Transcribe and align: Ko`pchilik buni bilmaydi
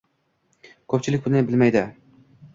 Ko`pchilik 0.95 1.29
buni 1.29 1.45
bilmaydi 1.51 1.87